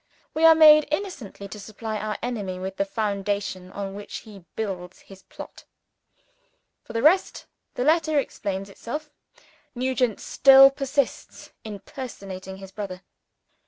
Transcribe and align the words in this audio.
We 0.33 0.45
are 0.45 0.55
made 0.55 0.87
innocently 0.89 1.47
to 1.49 1.59
supply 1.59 1.99
our 1.99 2.17
enemy 2.23 2.57
with 2.57 2.77
the 2.77 2.85
foundation 2.85 3.71
on 3.71 3.93
which 3.93 4.21
he 4.21 4.45
builds 4.55 5.01
his 5.01 5.21
plot. 5.21 5.65
For 6.81 6.93
the 6.93 7.03
rest, 7.03 7.45
the 7.75 7.83
letter 7.83 8.17
explains 8.17 8.67
itself. 8.67 9.11
Nugent 9.75 10.19
still 10.19 10.71
persists 10.71 11.51
in 11.63 11.81
personating 11.81 12.57
his 12.57 12.71
brother. 12.71 13.03